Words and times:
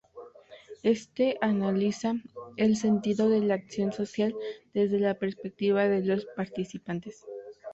Éste 0.81 1.37
analiza 1.41 2.13
"el 2.57 2.75
sentido 2.75 3.29
de 3.29 3.41
la 3.41 3.53
acción 3.53 3.91
social 3.91 4.33
desde 4.73 4.99
la 4.99 5.13
perspectiva 5.19 5.87
de 5.87 6.03
los 6.03 6.25
participantes". 6.35 7.23